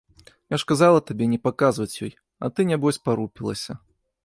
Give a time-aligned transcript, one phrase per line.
[0.53, 2.13] Я ж казала табе не паказваць ёй,
[2.47, 3.81] а ты нябось парупілася.